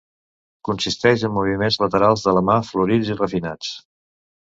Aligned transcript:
Consisteix 0.69 1.27
en 1.29 1.35
moviments 1.35 1.79
laterals 1.85 2.27
de 2.29 2.35
la 2.39 2.45
mà 2.51 2.59
florits 2.73 3.15
i 3.15 3.23
refinats. 3.25 3.81